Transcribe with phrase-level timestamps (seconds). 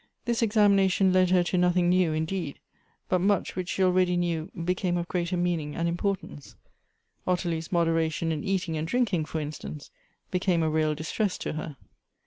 [0.25, 2.59] This examination led her to nothing new, indeed;
[3.07, 6.55] but much which she already knew become of greater mean ing and importance.
[7.27, 9.91] Ottilie's moderation in eating and drinking, for instance,
[10.31, 11.77] became a real distress to her.